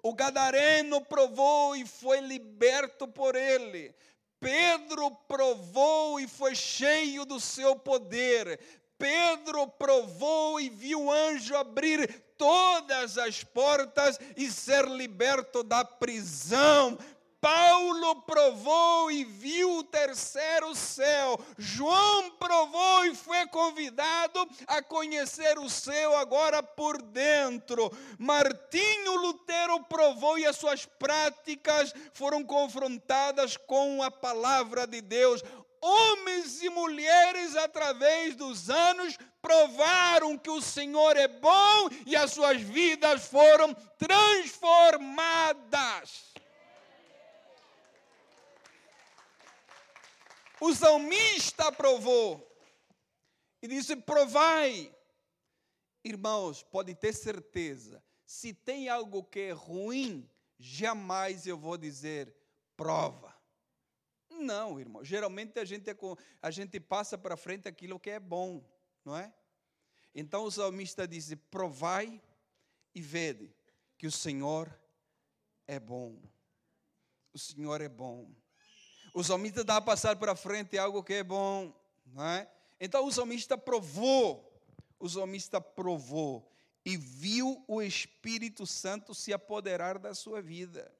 O 0.02 0.12
gadareno 0.12 1.00
provou 1.00 1.76
e 1.76 1.86
foi 1.86 2.18
liberto 2.20 3.06
por 3.06 3.36
ele. 3.36 3.94
Pedro 4.40 5.12
provou 5.28 6.18
e 6.18 6.26
foi 6.26 6.56
cheio 6.56 7.24
do 7.24 7.38
seu 7.38 7.76
poder. 7.76 8.58
Pedro 8.98 9.68
provou 9.68 10.60
e 10.60 10.68
viu 10.68 11.04
o 11.04 11.12
anjo 11.12 11.56
abrir 11.56 12.24
todas 12.36 13.16
as 13.18 13.44
portas 13.44 14.18
e 14.36 14.50
ser 14.50 14.84
liberto 14.88 15.62
da 15.62 15.84
prisão. 15.84 16.98
Paulo 17.42 18.22
provou 18.22 19.10
e 19.10 19.24
viu 19.24 19.78
o 19.78 19.82
terceiro 19.82 20.76
céu. 20.76 21.40
João 21.58 22.30
provou 22.38 23.04
e 23.04 23.16
foi 23.16 23.44
convidado 23.48 24.48
a 24.68 24.80
conhecer 24.80 25.58
o 25.58 25.68
céu 25.68 26.16
agora 26.16 26.62
por 26.62 27.02
dentro. 27.02 27.90
Martinho 28.16 29.16
Lutero 29.16 29.82
provou 29.88 30.38
e 30.38 30.46
as 30.46 30.56
suas 30.56 30.86
práticas 30.86 31.92
foram 32.12 32.44
confrontadas 32.44 33.56
com 33.56 34.04
a 34.04 34.10
palavra 34.10 34.86
de 34.86 35.00
Deus 35.00 35.42
homens 35.84 36.62
e 36.62 36.68
mulheres, 36.68 37.56
através 37.56 38.36
dos 38.36 38.70
anos, 38.70 39.18
provaram 39.42 40.38
que 40.38 40.48
o 40.48 40.62
Senhor 40.62 41.16
é 41.16 41.26
bom 41.26 41.88
e 42.06 42.14
as 42.14 42.30
suas 42.30 42.60
vidas 42.60 43.26
foram 43.26 43.74
transformadas. 43.98 46.32
O 50.62 50.72
salmista 50.76 51.72
provou 51.72 52.56
e 53.60 53.66
disse: 53.66 53.96
Provai. 53.96 54.94
Irmãos, 56.04 56.62
pode 56.62 56.94
ter 56.94 57.12
certeza, 57.12 58.00
se 58.24 58.54
tem 58.54 58.88
algo 58.88 59.24
que 59.24 59.40
é 59.40 59.50
ruim, 59.50 60.28
jamais 60.56 61.48
eu 61.48 61.58
vou 61.58 61.76
dizer 61.76 62.32
prova. 62.76 63.36
Não, 64.30 64.78
irmão. 64.78 65.04
Geralmente 65.04 65.58
a 65.58 65.64
gente, 65.64 65.90
é 65.90 65.96
a 66.40 66.50
gente 66.52 66.78
passa 66.78 67.18
para 67.18 67.36
frente 67.36 67.66
aquilo 67.66 67.98
que 67.98 68.10
é 68.10 68.20
bom, 68.20 68.64
não 69.04 69.16
é? 69.16 69.34
Então 70.14 70.44
o 70.44 70.50
salmista 70.50 71.08
diz: 71.08 71.34
Provai 71.50 72.22
e 72.94 73.00
vede 73.00 73.52
que 73.98 74.06
o 74.06 74.12
Senhor 74.12 74.72
é 75.66 75.80
bom. 75.80 76.22
O 77.32 77.38
Senhor 77.38 77.80
é 77.80 77.88
bom. 77.88 78.32
O 79.12 79.22
salmista 79.22 79.62
dá 79.62 79.76
a 79.76 79.80
passar 79.80 80.16
para 80.16 80.34
frente 80.34 80.78
algo 80.78 81.02
que 81.02 81.14
é 81.14 81.22
bom, 81.22 81.72
não 82.06 82.24
é? 82.24 82.48
Então 82.80 83.04
o 83.04 83.12
salmista 83.12 83.58
provou, 83.58 84.50
o 84.98 85.08
salmista 85.08 85.60
provou 85.60 86.50
e 86.84 86.96
viu 86.96 87.62
o 87.68 87.82
Espírito 87.82 88.66
Santo 88.66 89.14
se 89.14 89.32
apoderar 89.32 89.98
da 89.98 90.14
sua 90.14 90.40
vida. 90.40 90.92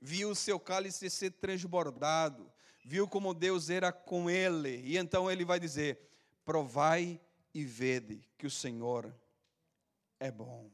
Viu 0.00 0.30
o 0.30 0.34
seu 0.34 0.58
cálice 0.58 1.08
ser 1.08 1.30
transbordado, 1.30 2.52
viu 2.84 3.06
como 3.06 3.32
Deus 3.32 3.70
era 3.70 3.92
com 3.92 4.28
ele. 4.28 4.82
E 4.84 4.98
então 4.98 5.30
ele 5.30 5.44
vai 5.44 5.60
dizer: 5.60 6.00
Provai 6.44 7.20
e 7.54 7.64
vede 7.64 8.28
que 8.36 8.46
o 8.46 8.50
Senhor 8.50 9.14
é 10.18 10.30
bom. 10.30 10.68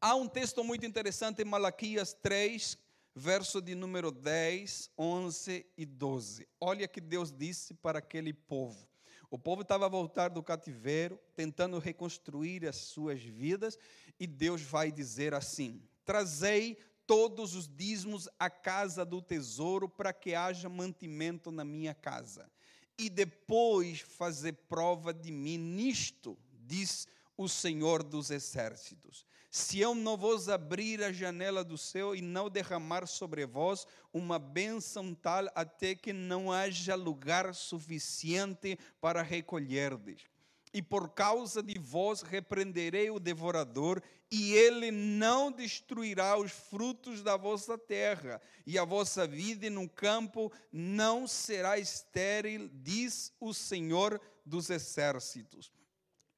Há 0.00 0.16
um 0.16 0.26
texto 0.26 0.64
muito 0.64 0.84
interessante 0.84 1.42
em 1.42 1.44
Malaquias 1.44 2.12
3, 2.12 2.76
verso 3.14 3.60
de 3.60 3.74
número 3.74 4.10
10, 4.10 4.90
11 4.96 5.66
e 5.76 5.84
12. 5.84 6.48
Olha 6.60 6.88
que 6.88 7.00
Deus 7.00 7.32
disse 7.32 7.74
para 7.74 7.98
aquele 7.98 8.32
povo. 8.32 8.88
O 9.30 9.38
povo 9.38 9.62
estava 9.62 9.86
a 9.86 9.88
voltar 9.88 10.28
do 10.28 10.42
cativeiro, 10.42 11.18
tentando 11.34 11.78
reconstruir 11.78 12.66
as 12.66 12.76
suas 12.76 13.22
vidas, 13.22 13.78
e 14.20 14.26
Deus 14.26 14.60
vai 14.60 14.92
dizer 14.92 15.32
assim: 15.32 15.82
Trazei 16.04 16.76
todos 17.06 17.54
os 17.54 17.66
dízimos 17.66 18.28
à 18.38 18.50
casa 18.50 19.04
do 19.04 19.22
tesouro, 19.22 19.88
para 19.88 20.12
que 20.12 20.34
haja 20.34 20.68
mantimento 20.68 21.50
na 21.50 21.64
minha 21.64 21.94
casa. 21.94 22.50
E 22.98 23.08
depois 23.08 24.00
fazer 24.00 24.52
prova 24.68 25.14
de 25.14 25.32
mim 25.32 25.56
nisto, 25.56 26.38
diz 26.66 27.06
o 27.06 27.21
Senhor 27.48 28.02
dos 28.02 28.30
exércitos. 28.30 29.26
Se 29.50 29.80
eu 29.80 29.94
não 29.94 30.16
vos 30.16 30.48
abrir 30.48 31.02
a 31.02 31.12
janela 31.12 31.62
do 31.62 31.76
céu 31.76 32.14
e 32.14 32.22
não 32.22 32.48
derramar 32.48 33.06
sobre 33.06 33.44
vós 33.44 33.86
uma 34.12 34.38
bênção 34.38 35.14
tal 35.14 35.46
até 35.54 35.94
que 35.94 36.12
não 36.12 36.50
haja 36.50 36.94
lugar 36.94 37.54
suficiente 37.54 38.78
para 39.00 39.22
recolherdes 39.22 40.32
e 40.72 40.80
por 40.80 41.10
causa 41.10 41.62
de 41.62 41.78
vós 41.78 42.22
repreenderei 42.22 43.10
o 43.10 43.20
devorador, 43.20 44.02
e 44.30 44.54
ele 44.54 44.90
não 44.90 45.52
destruirá 45.52 46.38
os 46.38 46.50
frutos 46.50 47.22
da 47.22 47.36
vossa 47.36 47.76
terra, 47.76 48.40
e 48.66 48.78
a 48.78 48.84
vossa 48.84 49.26
vida 49.26 49.68
no 49.68 49.86
campo 49.86 50.50
não 50.72 51.26
será 51.26 51.78
estéril, 51.78 52.70
diz 52.72 53.32
o 53.38 53.52
Senhor 53.52 54.18
dos 54.46 54.70
exércitos. 54.70 55.70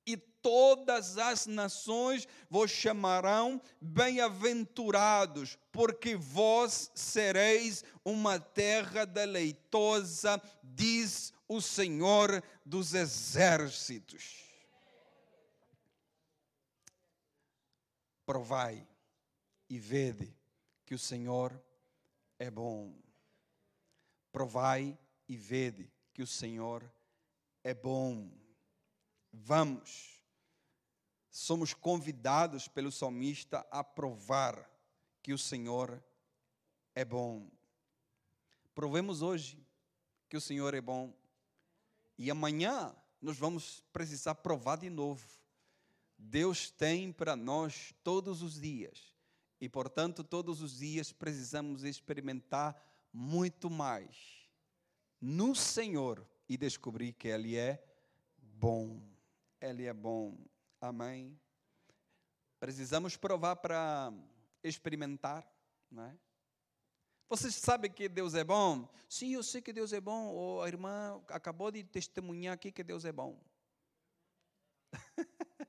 E 0.06 0.16
todas 0.16 1.16
as 1.16 1.46
nações 1.46 2.28
vos 2.50 2.70
chamarão 2.70 3.60
bem-aventurados, 3.80 5.56
porque 5.72 6.14
vós 6.14 6.90
sereis 6.94 7.82
uma 8.04 8.38
terra 8.38 9.04
deleitosa, 9.04 10.40
diz 10.62 11.32
o 11.48 11.60
Senhor 11.60 12.42
dos 12.64 12.94
exércitos. 12.94 14.44
Provai 18.26 18.86
e 19.68 19.78
vede 19.78 20.34
que 20.84 20.94
o 20.94 20.98
Senhor 20.98 21.58
é 22.38 22.50
bom. 22.50 22.94
Provai 24.32 24.98
e 25.28 25.36
vede 25.36 25.90
que 26.12 26.22
o 26.22 26.26
Senhor 26.26 26.84
é 27.62 27.74
bom. 27.74 28.30
Vamos. 29.36 30.20
Somos 31.30 31.74
convidados 31.74 32.68
pelo 32.68 32.92
salmista 32.92 33.66
a 33.70 33.82
provar 33.82 34.70
que 35.22 35.32
o 35.32 35.38
Senhor 35.38 36.02
é 36.94 37.04
bom. 37.04 37.50
Provemos 38.74 39.22
hoje 39.22 39.58
que 40.28 40.36
o 40.36 40.40
Senhor 40.40 40.74
é 40.74 40.80
bom. 40.80 41.12
E 42.16 42.30
amanhã 42.30 42.94
nós 43.20 43.36
vamos 43.36 43.82
precisar 43.92 44.36
provar 44.36 44.76
de 44.76 44.88
novo 44.88 45.26
Deus 46.18 46.70
tem 46.70 47.12
para 47.12 47.36
nós 47.36 47.94
todos 48.02 48.42
os 48.42 48.60
dias. 48.60 49.14
E, 49.60 49.68
portanto, 49.68 50.22
todos 50.24 50.60
os 50.60 50.78
dias 50.78 51.12
precisamos 51.12 51.84
experimentar 51.84 52.76
muito 53.12 53.70
mais 53.70 54.16
no 55.20 55.54
Senhor 55.54 56.26
e 56.48 56.56
descobrir 56.56 57.12
que 57.12 57.28
Ele 57.28 57.56
é 57.56 57.82
bom. 58.38 59.00
Ele 59.60 59.84
é 59.84 59.92
bom. 59.92 60.36
Amém. 60.80 61.38
Precisamos 62.60 63.16
provar 63.16 63.56
para 63.56 64.12
experimentar, 64.62 65.46
não 65.90 66.04
é? 66.04 66.16
Vocês 67.28 67.54
sabem 67.54 67.90
que 67.90 68.08
Deus 68.08 68.34
é 68.34 68.44
bom? 68.44 68.88
Sim, 69.08 69.34
eu 69.34 69.42
sei 69.42 69.60
que 69.60 69.72
Deus 69.72 69.92
é 69.92 70.00
bom. 70.00 70.28
Ou 70.28 70.62
a 70.62 70.68
irmã 70.68 71.22
acabou 71.28 71.70
de 71.70 71.82
testemunhar 71.82 72.54
aqui 72.54 72.70
que 72.70 72.84
Deus 72.84 73.04
é 73.04 73.12
bom. 73.12 73.40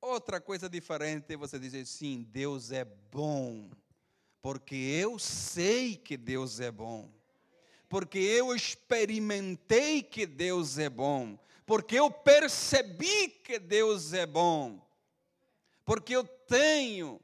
Outra 0.00 0.40
coisa 0.40 0.68
diferente 0.68 1.34
é 1.34 1.36
você 1.36 1.58
dizer 1.58 1.86
sim, 1.86 2.22
Deus 2.22 2.72
é 2.72 2.84
bom. 2.84 3.70
Porque 4.40 4.74
eu 4.74 5.18
sei 5.18 5.96
que 5.96 6.16
Deus 6.16 6.60
é 6.60 6.70
bom. 6.70 7.12
Porque 7.88 8.18
eu 8.18 8.54
experimentei 8.54 10.02
que 10.02 10.24
Deus 10.24 10.78
é 10.78 10.88
bom. 10.88 11.38
Porque 11.70 12.00
eu 12.00 12.10
percebi 12.10 13.28
que 13.28 13.56
Deus 13.56 14.12
é 14.12 14.26
bom. 14.26 14.84
Porque 15.84 16.16
eu 16.16 16.24
tenho 16.24 17.20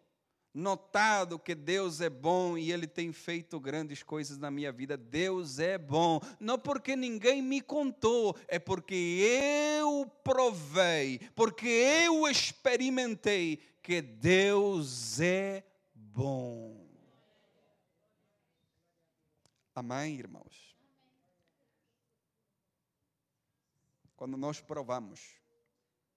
notado 0.54 1.36
que 1.36 1.52
Deus 1.52 2.00
é 2.00 2.08
bom 2.08 2.56
e 2.56 2.70
Ele 2.70 2.86
tem 2.86 3.12
feito 3.12 3.58
grandes 3.58 4.04
coisas 4.04 4.38
na 4.38 4.48
minha 4.48 4.70
vida. 4.70 4.96
Deus 4.96 5.58
é 5.58 5.76
bom, 5.76 6.20
não 6.38 6.56
porque 6.60 6.94
ninguém 6.94 7.42
me 7.42 7.60
contou, 7.60 8.36
é 8.46 8.60
porque 8.60 8.94
eu 8.94 10.06
provei, 10.22 11.18
porque 11.34 11.66
eu 11.66 12.28
experimentei 12.28 13.58
que 13.82 14.00
Deus 14.00 15.18
é 15.18 15.64
bom. 15.92 16.86
Amém, 19.74 20.20
irmãos? 20.20 20.75
Quando 24.16 24.36
nós 24.36 24.60
provamos, 24.60 25.40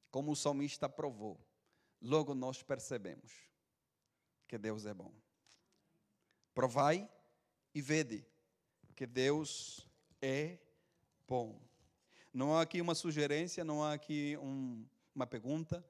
como 0.10 0.32
o 0.32 0.36
salmista 0.36 0.88
provou, 0.88 1.39
logo 2.01 2.34
nós 2.34 2.63
percebemos 2.63 3.32
que 4.48 4.58
Deus 4.58 4.86
é 4.86 4.94
bom. 4.94 5.13
Provai 6.53 7.10
e 7.74 7.82
vede 7.82 8.25
que 8.96 9.06
Deus 9.06 9.88
é 10.22 10.58
bom. 11.27 11.62
Não 12.34 12.56
há 12.56 12.62
aqui 12.62 12.82
uma 12.82 12.96
sugerência, 12.96 13.63
não 13.63 13.84
há 13.84 13.94
aqui 13.94 14.38
um, 14.38 14.86
uma 15.13 15.27
pergunta, 15.27 15.86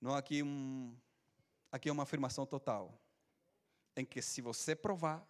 não 0.00 0.14
há 0.14 0.18
aqui 0.18 0.42
um, 0.42 0.96
aqui 1.70 1.88
é 1.88 1.92
uma 1.92 2.02
afirmação 2.02 2.46
total, 2.46 2.98
em 3.96 4.04
que 4.04 4.22
se 4.22 4.40
você 4.40 4.74
provar, 4.74 5.26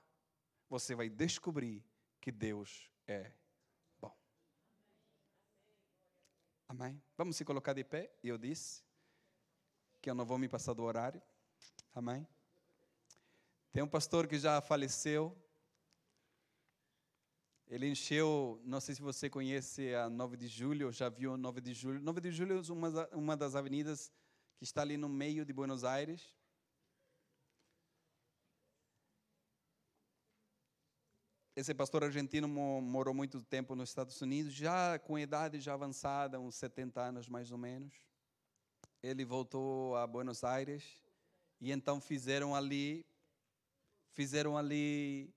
você 0.69 0.95
vai 0.95 1.09
descobrir 1.09 1.85
que 2.21 2.31
Deus 2.31 2.91
é 3.07 3.33
bom. 4.01 4.17
Amém? 6.71 7.03
Vamos 7.17 7.35
se 7.35 7.45
colocar 7.45 7.73
de 7.73 7.83
pé. 7.83 8.17
Eu 8.23 8.39
disse 8.39 8.85
que 10.00 10.09
eu 10.09 10.15
não 10.15 10.25
vou 10.25 10.39
me 10.39 10.49
passar 10.49 10.73
do 10.73 10.85
horário. 10.85 11.21
Amém? 11.93 12.25
Tem 13.73 13.83
um 13.83 13.89
pastor 13.89 14.29
que 14.29 14.39
já 14.39 14.61
faleceu. 14.61 15.37
Ele 17.67 17.89
encheu, 17.89 18.61
não 18.62 18.81
sei 18.81 18.95
se 18.95 19.03
você 19.03 19.29
conhece 19.29 19.93
a 19.97 20.09
9 20.09 20.37
de 20.37 20.47
julho, 20.47 20.93
já 20.93 21.09
viu 21.09 21.35
a 21.35 21.37
9 21.37 21.61
de 21.61 21.75
julho. 21.75 22.00
9 22.00 22.21
de 22.21 22.31
julho 22.31 22.61
é 22.61 22.73
uma, 22.73 23.09
uma 23.09 23.37
das 23.37 23.57
avenidas 23.57 24.12
que 24.57 24.62
está 24.62 24.83
ali 24.83 24.97
no 24.97 25.09
meio 25.09 25.45
de 25.45 25.53
Buenos 25.53 25.83
Aires. 25.83 26.23
Esse 31.61 31.75
pastor 31.75 32.03
argentino 32.03 32.49
morou 32.49 33.13
muito 33.13 33.43
tempo 33.43 33.75
nos 33.75 33.91
Estados 33.91 34.19
Unidos, 34.23 34.55
já 34.55 34.99
com 34.99 35.19
idade 35.19 35.61
já 35.61 35.75
avançada, 35.75 36.41
uns 36.41 36.55
70 36.55 36.99
anos 36.99 37.29
mais 37.29 37.53
ou 37.53 37.59
menos. 37.59 37.93
Ele 39.03 39.27
voltou 39.27 39.95
a 39.95 40.07
Buenos 40.07 40.43
Aires 40.43 40.83
e 41.61 41.71
então 41.71 42.01
fizeram 42.01 42.57
ali, 42.57 43.05
fizeram 44.13 44.57
ali 44.57 45.31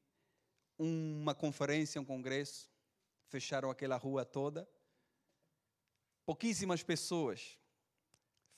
uma 0.79 1.35
conferência, 1.35 1.99
um 1.99 2.05
congresso, 2.05 2.71
fecharam 3.27 3.69
aquela 3.69 3.97
rua 3.97 4.23
toda. 4.23 4.65
Pouquíssimas 6.25 6.81
pessoas 6.81 7.59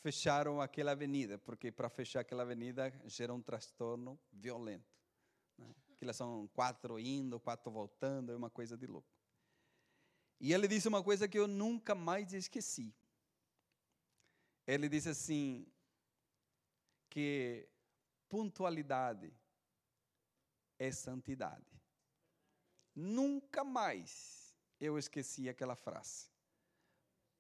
fecharam 0.04 0.62
aquela 0.62 0.92
avenida, 0.92 1.40
porque 1.40 1.72
para 1.72 1.90
fechar 1.90 2.20
aquela 2.20 2.44
avenida 2.44 2.94
gera 3.08 3.34
um 3.34 3.42
transtorno 3.42 4.20
violento. 4.32 4.95
Né? 5.96 5.98
Aquelas 5.98 6.16
são 6.16 6.48
quatro 6.54 7.00
indo, 7.00 7.40
quatro 7.40 7.72
voltando, 7.72 8.32
é 8.32 8.36
uma 8.36 8.50
coisa 8.50 8.78
de 8.78 8.86
louco. 8.86 9.10
E 10.40 10.54
ele 10.54 10.68
disse 10.68 10.88
uma 10.88 11.04
coisa 11.04 11.28
que 11.28 11.40
eu 11.40 11.48
nunca 11.48 11.96
mais 11.96 12.34
esqueci. 12.34 12.94
Ele 14.68 14.90
disse 14.90 15.10
assim: 15.10 15.66
que 17.10 17.68
pontualidade 18.28 19.34
é 20.78 20.92
santidade. 20.92 21.66
Nunca 22.94 23.64
mais 23.64 24.54
eu 24.80 24.98
esqueci 24.98 25.48
aquela 25.48 25.76
frase. 25.76 26.30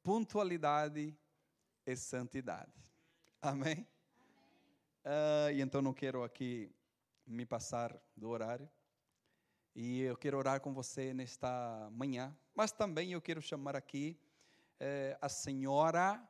Pontualidade 0.02 1.18
é 1.86 1.96
santidade. 1.96 2.74
Amém? 3.42 3.88
Uh, 5.04 5.52
e 5.54 5.62
então 5.62 5.82
não 5.82 5.94
quero 5.94 6.24
aqui 6.24 6.74
me 7.26 7.46
passar 7.46 8.00
do 8.16 8.30
horário. 8.30 8.70
E 9.76 10.02
eu 10.02 10.16
quero 10.16 10.38
orar 10.38 10.62
com 10.62 10.74
você 10.74 11.14
nesta 11.14 11.90
manhã. 11.92 12.36
Mas 12.54 12.72
também 12.72 13.12
eu 13.12 13.22
quero 13.22 13.42
chamar 13.42 13.76
aqui 13.76 14.20
eh, 14.80 15.18
a 15.22 15.28
senhora, 15.28 16.22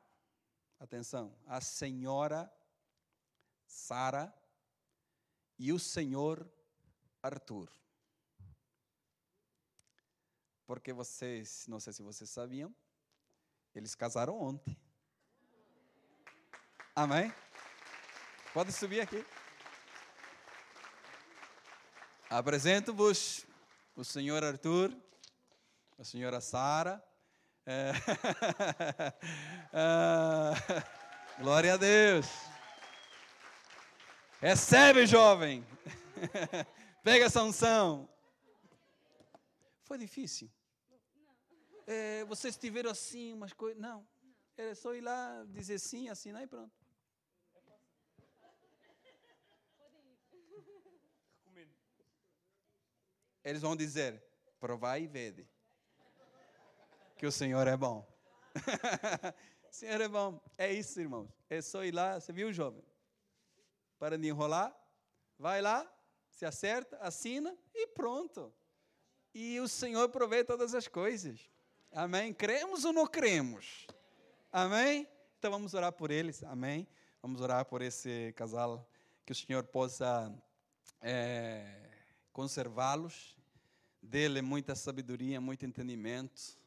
atenção, 0.79 1.35
a 1.45 1.61
senhora 1.61 2.51
Sara 3.67 4.33
e 5.57 5.71
o 5.71 5.79
senhor 5.79 6.49
Arthur. 7.21 7.71
Porque 10.65 10.91
vocês, 10.91 11.67
não 11.67 11.79
sei 11.79 11.93
se 11.93 12.01
vocês 12.01 12.29
sabiam, 12.29 12.73
eles 13.73 13.93
casaram 13.93 14.39
ontem. 14.39 14.77
Amém? 16.95 17.31
Pode 18.53 18.71
subir 18.71 19.01
aqui. 19.01 19.23
Apresento-vos 22.29 23.45
o 23.95 24.03
senhor 24.03 24.43
Arthur, 24.43 24.91
a 25.97 26.03
senhora 26.03 26.41
Sara. 26.41 27.03
É... 27.67 27.91
ah, 29.71 30.53
glória 31.39 31.75
a 31.75 31.77
Deus. 31.77 32.25
Recebe, 34.41 35.05
jovem. 35.05 35.63
Pega 37.03 37.25
essa 37.25 37.43
unção. 37.43 38.09
Foi 39.83 39.97
difícil? 39.99 40.51
É, 41.85 42.25
vocês 42.25 42.57
tiveram 42.57 42.89
assim 42.89 43.33
umas 43.33 43.53
coisas? 43.53 43.79
Não. 43.79 44.05
Era 44.57 44.73
só 44.73 44.95
ir 44.95 45.01
lá, 45.01 45.45
dizer 45.49 45.79
sim, 45.79 46.09
assinar 46.09 46.41
e 46.41 46.47
pronto. 46.47 46.84
Eles 53.45 53.61
vão 53.61 53.75
dizer: 53.75 54.21
provai 54.59 55.03
e 55.03 55.07
vede 55.07 55.47
que 57.17 57.25
o 57.25 57.31
Senhor 57.31 57.65
é 57.65 57.77
bom. 57.77 58.05
o 59.69 59.73
Senhor 59.73 60.01
é 60.01 60.07
bom. 60.09 60.41
É 60.57 60.73
isso, 60.73 60.99
irmãos. 60.99 61.29
É 61.49 61.61
só 61.61 61.85
ir 61.85 61.93
lá. 61.93 62.19
Você 62.19 62.33
viu, 62.33 62.51
jovem? 62.51 62.83
para 63.97 64.17
de 64.17 64.27
enrolar, 64.27 64.75
vai 65.37 65.61
lá, 65.61 65.89
se 66.29 66.45
acerta, 66.45 66.97
assina 66.97 67.57
e 67.73 67.87
pronto. 67.87 68.53
E 69.33 69.59
o 69.59 69.67
Senhor 69.67 70.09
provê 70.09 70.43
todas 70.43 70.73
as 70.73 70.87
coisas. 70.87 71.49
Amém? 71.91 72.33
Cremos 72.33 72.85
ou 72.85 72.93
não 72.93 73.07
cremos? 73.07 73.87
Amém? 74.51 75.07
Então 75.39 75.51
vamos 75.51 75.73
orar 75.73 75.91
por 75.91 76.11
eles. 76.11 76.43
Amém? 76.43 76.87
Vamos 77.21 77.41
orar 77.41 77.65
por 77.65 77.81
esse 77.81 78.33
casal. 78.35 78.87
Que 79.25 79.31
o 79.31 79.35
Senhor 79.35 79.63
possa 79.63 80.31
é, 81.01 81.89
conservá-los. 82.31 83.34
Dele 84.05 84.41
muita 84.41 84.75
sabedoria, 84.75 85.41
muito 85.41 85.65
entendimento. 85.65 86.57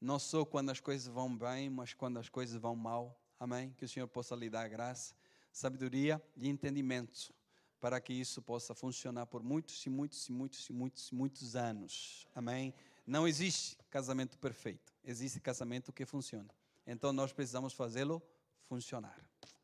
Não 0.00 0.18
só 0.18 0.44
quando 0.44 0.70
as 0.70 0.80
coisas 0.80 1.06
vão 1.06 1.34
bem, 1.36 1.70
mas 1.70 1.94
quando 1.94 2.18
as 2.18 2.28
coisas 2.28 2.60
vão 2.60 2.74
mal. 2.76 3.18
Amém? 3.38 3.72
Que 3.76 3.84
o 3.84 3.88
Senhor 3.88 4.06
possa 4.08 4.34
lhe 4.34 4.50
dar 4.50 4.68
graça 4.68 5.14
sabedoria 5.52 6.20
e 6.36 6.48
entendimento 6.48 7.32
para 7.80 8.00
que 8.00 8.12
isso 8.12 8.42
possa 8.42 8.74
funcionar 8.74 9.26
por 9.26 9.42
muitos 9.42 9.86
e 9.86 9.88
muitos 9.88 10.28
e 10.28 10.32
muitos 10.32 10.68
e 10.68 10.72
muitos 10.72 11.08
e 11.08 11.14
muitos 11.14 11.54
anos. 11.54 12.26
Amém? 12.34 12.74
Não 13.06 13.28
existe 13.28 13.78
casamento 13.88 14.36
perfeito, 14.38 14.92
existe 15.04 15.38
casamento 15.38 15.92
que 15.92 16.04
funciona. 16.04 16.48
Então 16.84 17.12
nós 17.12 17.32
precisamos 17.32 17.72
fazê-lo 17.72 18.20
funcionar. 18.68 19.16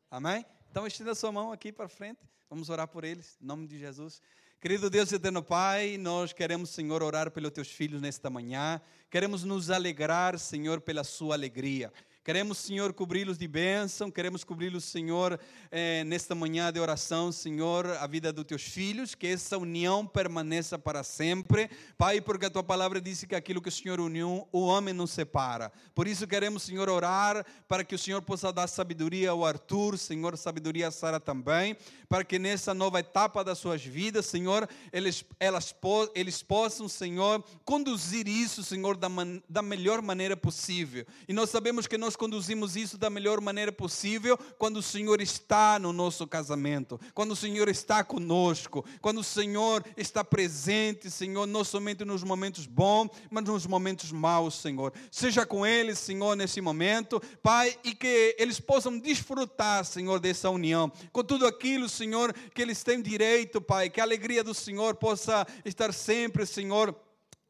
Amém? 0.09 0.45
Então, 0.69 0.87
estenda 0.87 1.13
sua 1.13 1.31
mão 1.31 1.51
aqui 1.51 1.71
para 1.71 1.89
frente. 1.89 2.21
Vamos 2.49 2.69
orar 2.69 2.87
por 2.87 3.03
eles, 3.03 3.37
em 3.41 3.45
nome 3.45 3.67
de 3.67 3.77
Jesus. 3.77 4.21
Querido 4.61 4.91
Deus 4.91 5.11
eterno 5.11 5.41
Pai, 5.41 5.97
nós 5.97 6.33
queremos, 6.33 6.69
Senhor, 6.69 7.01
orar 7.01 7.31
pelos 7.31 7.49
teus 7.49 7.67
filhos 7.67 7.99
nesta 7.99 8.29
manhã. 8.29 8.79
Queremos 9.09 9.43
nos 9.43 9.71
alegrar, 9.71 10.37
Senhor, 10.37 10.79
pela 10.79 11.03
sua 11.03 11.33
alegria. 11.33 11.91
Queremos, 12.23 12.59
Senhor, 12.59 12.93
cobri-los 12.93 13.35
de 13.35 13.47
bênção, 13.47 14.11
queremos 14.11 14.43
cobri-los, 14.43 14.83
Senhor, 14.83 15.39
eh, 15.71 16.03
nesta 16.03 16.35
manhã 16.35 16.71
de 16.71 16.79
oração, 16.79 17.31
Senhor, 17.31 17.87
a 17.87 18.05
vida 18.05 18.31
dos 18.31 18.45
teus 18.45 18.61
filhos, 18.61 19.15
que 19.15 19.25
essa 19.25 19.57
união 19.57 20.05
permaneça 20.05 20.77
para 20.77 21.01
sempre. 21.01 21.67
Pai, 21.97 22.21
porque 22.21 22.45
a 22.45 22.49
tua 22.51 22.63
palavra 22.63 23.01
disse 23.01 23.25
que 23.25 23.33
aquilo 23.33 23.59
que 23.59 23.69
o 23.69 23.71
Senhor 23.71 23.99
uniu, 23.99 24.47
o 24.51 24.61
homem 24.61 24.93
não 24.93 25.07
separa. 25.07 25.71
Por 25.95 26.07
isso 26.07 26.27
queremos, 26.27 26.61
Senhor, 26.61 26.89
orar 26.89 27.43
para 27.67 27.83
que 27.83 27.95
o 27.95 27.97
Senhor 27.97 28.21
possa 28.21 28.53
dar 28.53 28.67
sabedoria 28.67 29.31
ao 29.31 29.43
Arthur, 29.43 29.97
Senhor, 29.97 30.37
sabedoria 30.37 30.89
a 30.89 30.91
Sara 30.91 31.19
também, 31.19 31.75
para 32.07 32.23
que 32.23 32.37
nessa 32.37 32.71
nova 32.71 32.99
etapa 32.99 33.43
das 33.43 33.57
suas 33.57 33.83
vidas, 33.83 34.27
Senhor, 34.27 34.69
eles, 34.93 35.25
elas, 35.39 35.73
eles 36.13 36.43
possam, 36.43 36.87
Senhor, 36.87 37.43
conduzir 37.65 38.27
isso, 38.27 38.63
Senhor, 38.63 38.95
da, 38.95 39.09
man, 39.09 39.41
da 39.49 39.63
melhor 39.63 40.03
maneira 40.03 40.37
possível. 40.37 41.03
E 41.27 41.33
nós 41.33 41.49
sabemos 41.49 41.87
que 41.87 41.97
nós 41.97 42.10
nós 42.11 42.15
conduzimos 42.17 42.75
isso 42.75 42.97
da 42.97 43.09
melhor 43.09 43.39
maneira 43.39 43.71
possível 43.71 44.37
quando 44.57 44.77
o 44.77 44.83
Senhor 44.83 45.21
está 45.21 45.79
no 45.79 45.93
nosso 45.93 46.27
casamento, 46.27 46.99
quando 47.13 47.31
o 47.31 47.35
Senhor 47.37 47.69
está 47.69 48.03
conosco, 48.03 48.83
quando 48.99 49.19
o 49.19 49.23
Senhor 49.23 49.81
está 49.95 50.21
presente, 50.21 51.09
Senhor, 51.09 51.47
não 51.47 51.63
somente 51.63 52.03
nos 52.03 52.21
momentos 52.21 52.65
bons, 52.65 53.11
mas 53.29 53.45
nos 53.45 53.65
momentos 53.65 54.11
maus, 54.11 54.55
Senhor. 54.55 54.91
Seja 55.09 55.45
com 55.45 55.65
eles, 55.65 55.99
Senhor, 55.99 56.35
nesse 56.35 56.59
momento, 56.59 57.21
Pai, 57.41 57.77
e 57.81 57.95
que 57.95 58.35
eles 58.37 58.59
possam 58.59 58.99
desfrutar, 58.99 59.85
Senhor, 59.85 60.19
dessa 60.19 60.49
união, 60.49 60.91
com 61.13 61.23
tudo 61.23 61.47
aquilo, 61.47 61.87
Senhor, 61.87 62.33
que 62.53 62.61
eles 62.61 62.83
têm 62.83 63.01
direito, 63.01 63.61
Pai, 63.61 63.89
que 63.89 64.01
a 64.01 64.03
alegria 64.03 64.43
do 64.43 64.53
Senhor 64.53 64.95
possa 64.95 65.47
estar 65.63 65.93
sempre, 65.93 66.45
Senhor 66.45 66.93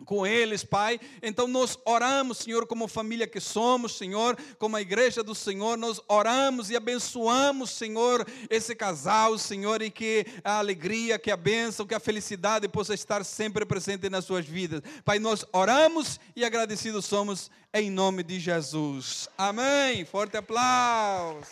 com 0.06 0.26
eles, 0.26 0.64
Pai. 0.64 1.00
Então 1.22 1.48
nós 1.48 1.78
oramos, 1.86 2.40
Senhor, 2.40 2.66
como 2.66 2.88
família 2.88 3.28
que 3.28 3.40
somos, 3.40 3.98
Senhor, 3.98 4.38
como 4.58 4.76
a 4.76 4.82
igreja 4.82 5.24
do 5.24 5.36
Senhor, 5.36 5.78
nós 5.78 6.00
oramos 6.08 6.70
e 6.70 6.76
abençoamos, 6.76 7.72
Senhor, 7.72 8.26
esse 8.50 8.76
casal, 8.76 9.38
Senhor, 9.38 9.82
e 9.82 9.90
que 9.90 10.26
a 10.44 10.60
alegria, 10.60 11.20
que 11.20 11.32
a 11.32 11.38
bênção, 11.38 11.86
que 11.86 11.96
a 11.96 12.00
felicidade 12.00 12.68
possa 12.68 12.94
estar 12.94 13.24
sempre 13.24 13.66
presente 13.66 14.10
nas 14.10 14.26
suas 14.26 14.46
vidas. 14.46 14.82
Pai, 15.04 15.20
nós 15.20 15.46
oramos 15.52 16.20
e 16.36 16.44
agradecidos 16.44 17.06
somos 17.06 17.50
em 17.74 17.90
nome 17.90 18.24
de 18.24 18.40
Jesus. 18.40 19.30
Amém. 19.38 20.04
Forte 20.06 20.38
aplauso. 20.38 21.48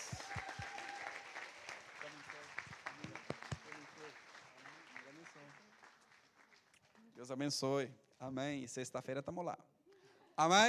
Deus 7.14 7.30
abençoe. 7.30 7.99
Amém. 8.20 8.62
E 8.62 8.68
sexta-feira 8.68 9.20
estamos 9.20 9.42
lá. 9.44 9.58
Amém? 10.36 10.68